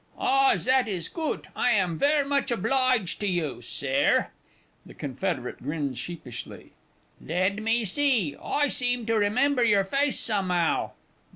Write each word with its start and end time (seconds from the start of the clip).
_)Ah, 0.17 0.55
zat 0.57 0.87
is 0.87 1.07
goot! 1.07 1.45
I 1.55 1.73
am 1.73 1.99
vair 1.99 2.25
much 2.25 2.49
oblige 2.49 3.19
to 3.19 3.27
you, 3.27 3.61
Sare. 3.61 4.33
(The 4.83 4.95
Confederate 4.95 5.61
grins 5.61 5.99
sheepishly.) 5.99 6.71
Led 7.23 7.61
me 7.61 7.85
see 7.85 8.35
I 8.43 8.67
seem 8.67 9.05
to 9.05 9.13
remember 9.13 9.63
your 9.63 9.83
face 9.83 10.19
some'ow. 10.19 10.93